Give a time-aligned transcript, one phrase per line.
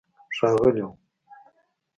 [0.37, 0.89] ښاغلیو